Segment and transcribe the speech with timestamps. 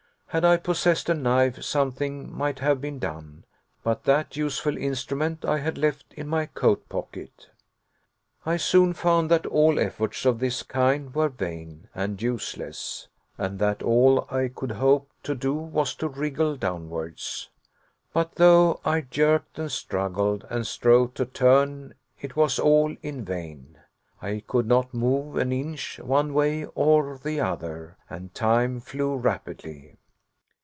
[0.33, 3.43] Had I possessed a knife, something might have been done,
[3.83, 7.49] but that useful instrument I had left in my coat pocket.
[8.45, 13.83] I soon found that all efforts of this kind were vain and useless, and that
[13.83, 17.49] all I could hope to do was to wriggle downwards.
[18.13, 23.79] But though I jerked and struggled, and strove to turn, it was all in vain.
[24.21, 27.97] I could not move an inch, one way or the other.
[28.09, 29.97] And time flew rapidly.